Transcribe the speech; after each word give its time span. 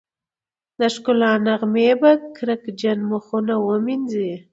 د 0.79 0.81
ښکلا 0.93 1.31
نغمې 1.47 1.89
به 2.01 2.11
کرکجن 2.37 2.97
مخونه 3.11 3.53
ومينځي 3.59 4.31